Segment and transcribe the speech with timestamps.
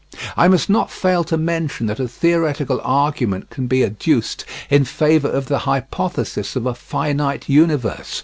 [0.35, 5.29] I must not fail to mention that a theoretical argument can be adduced in favour
[5.29, 8.19] of the hypothesis of a finite universe.